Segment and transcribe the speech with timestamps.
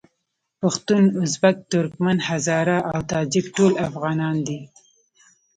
[0.61, 4.61] پښتون، ازبک، ترکمن، هزاره او تاجک ټول افغانان دي.